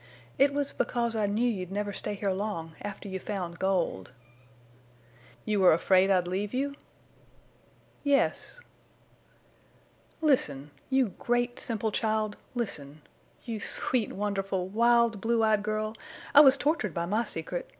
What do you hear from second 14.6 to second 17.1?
wild, blue eyed girl! I was tortured by